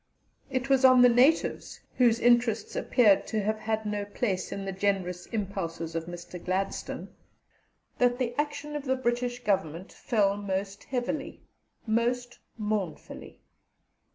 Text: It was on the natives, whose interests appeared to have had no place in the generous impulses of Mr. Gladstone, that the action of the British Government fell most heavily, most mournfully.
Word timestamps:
It 0.49 0.67
was 0.67 0.83
on 0.83 1.03
the 1.03 1.09
natives, 1.09 1.79
whose 1.97 2.19
interests 2.19 2.75
appeared 2.75 3.27
to 3.27 3.43
have 3.43 3.59
had 3.59 3.85
no 3.85 4.03
place 4.03 4.51
in 4.51 4.65
the 4.65 4.71
generous 4.71 5.27
impulses 5.27 5.93
of 5.93 6.05
Mr. 6.05 6.43
Gladstone, 6.43 7.09
that 7.99 8.17
the 8.17 8.33
action 8.35 8.75
of 8.75 8.85
the 8.85 8.95
British 8.95 9.43
Government 9.43 9.91
fell 9.93 10.37
most 10.37 10.85
heavily, 10.85 11.43
most 11.85 12.39
mournfully. 12.57 13.41